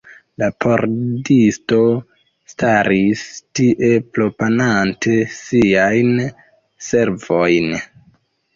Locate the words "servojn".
6.91-7.73